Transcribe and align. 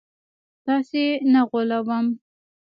تاسي 0.65 1.05
نه 1.33 1.41
غولوم 1.49 2.05